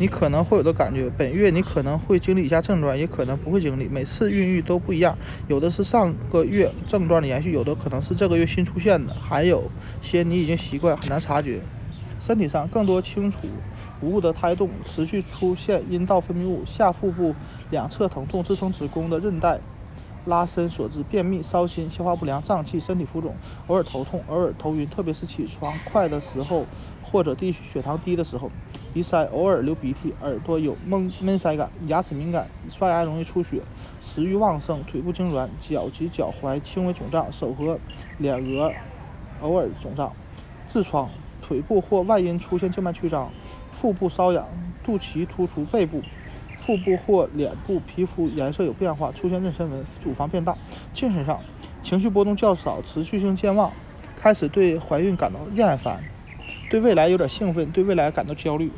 [0.00, 1.10] 你可能会有的感觉。
[1.10, 3.86] 本月你可能会经历以下症状，也可能不会经历。
[3.86, 5.14] 每次孕育都不一样，
[5.46, 11.60] 有的是上个月症状的延续，有的可能是这个月新出现的，还有些你已经习惯，很难察觉。
[12.18, 13.40] 身体上更多清楚
[14.00, 17.34] 无误的胎动，持续出现阴道分泌物，下腹部
[17.70, 19.60] 两侧疼痛，支撑子宫的韧带
[20.26, 23.34] 拉伸所致，便秘、烧心、消化不良、胀气、身体浮肿，
[23.66, 26.66] 偶尔头痛，偶尔头晕，特别是起床快的时候
[27.02, 28.50] 或者低血糖低的时候，
[28.92, 33.62] 鼻塞，偶尔流鼻涕，耳朵有闷闷塞感，牙齿敏感，刷牙容易出血，
[34.00, 37.78] 食欲旺盛，腿部痉挛，脚及脚踝轻微肿胀，手和
[38.18, 38.72] 脸额
[39.40, 40.12] 偶尔肿胀，
[40.70, 41.08] 痔疮。
[41.42, 43.32] 腿部或外阴出现静脉曲张，
[43.68, 44.46] 腹部瘙痒，
[44.84, 46.00] 肚脐突出，背部、
[46.60, 50.54] 腹部或脸部皮肤颜色有变化，出现妊娠纹，乳房变大。
[50.92, 51.40] 精神上，
[51.82, 53.72] 情绪波动较少，持续性健忘，
[54.14, 55.98] 开始对怀孕感到厌烦，
[56.68, 58.70] 对未来有点兴奋，对未来感到焦虑。